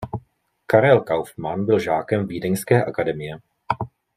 [0.65, 3.37] Karel Kaufmann byl žákem Vídeňské akademie.